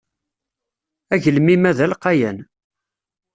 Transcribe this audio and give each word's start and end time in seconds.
Agelmim-a 1.13 1.71
d 1.77 1.79
alqayan. 1.85 2.37